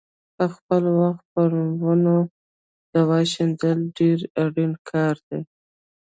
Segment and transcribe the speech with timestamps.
[0.35, 1.51] په خپل وخت پر
[1.83, 2.17] ونو
[2.93, 5.39] دوا شیندل ډېر اړین کار دی.